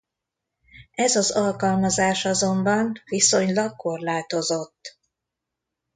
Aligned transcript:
Ez 0.91 1.15
az 1.15 1.31
alkalmazás 1.31 2.25
azonban 2.25 3.01
viszonylag 3.05 3.75
korlátozott. 3.75 4.97